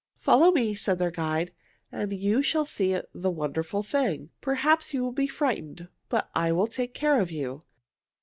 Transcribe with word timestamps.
"Follow 0.17 0.49
me," 0.49 0.73
said 0.73 0.97
their 0.97 1.11
guide, 1.11 1.53
"and 1.91 2.11
you 2.11 2.41
shall 2.41 2.65
see 2.65 2.99
the 3.13 3.29
wonderful 3.29 3.83
thing. 3.83 4.31
Perhaps 4.41 4.95
you 4.95 5.03
will 5.03 5.11
be 5.11 5.27
frightened, 5.27 5.89
but 6.09 6.27
I 6.33 6.51
will 6.51 6.65
take 6.65 6.95
care 6.95 7.19
of 7.21 7.29
you." 7.29 7.61